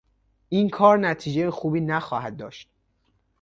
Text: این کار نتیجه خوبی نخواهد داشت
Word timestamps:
این 0.49 0.69
کار 0.69 0.97
نتیجه 0.97 1.51
خوبی 1.51 1.81
نخواهد 1.81 2.37
داشت 2.37 2.69